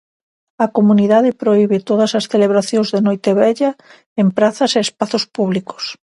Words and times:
A 0.65 0.67
comunidade 0.77 1.37
prohibe 1.41 1.85
todas 1.89 2.11
as 2.19 2.25
celebracións 2.33 2.87
de 2.93 2.99
Noitevella 3.07 3.71
en 4.21 4.27
prazas 4.37 4.71
e 4.77 4.83
espazos 4.87 5.23
públicos. 5.35 5.83